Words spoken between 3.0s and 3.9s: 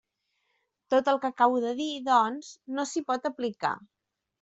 pot aplicar.